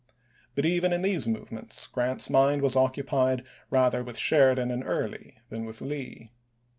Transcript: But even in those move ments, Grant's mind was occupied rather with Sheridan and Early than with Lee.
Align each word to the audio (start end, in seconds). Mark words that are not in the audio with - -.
But 0.55 0.65
even 0.65 0.93
in 0.93 1.03
those 1.03 1.27
move 1.27 1.51
ments, 1.51 1.85
Grant's 1.85 2.27
mind 2.27 2.63
was 2.63 2.75
occupied 2.75 3.45
rather 3.69 4.03
with 4.03 4.17
Sheridan 4.17 4.71
and 4.71 4.83
Early 4.83 5.37
than 5.49 5.63
with 5.63 5.79
Lee. 5.79 6.31